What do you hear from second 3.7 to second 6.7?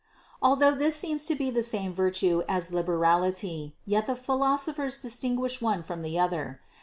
yet the philosophers distinguish one from the other.